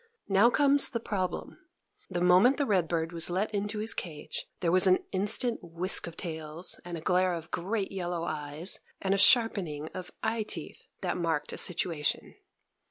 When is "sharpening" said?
9.19-9.89